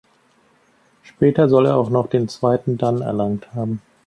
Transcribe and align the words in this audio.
Später 1.03 1.47
soll 1.47 1.67
er 1.67 1.77
auch 1.77 1.91
noch 1.91 2.07
den 2.07 2.27
zweiten 2.27 2.75
Dan 2.79 3.01
erlangt 3.01 3.53
haben. 3.53 3.83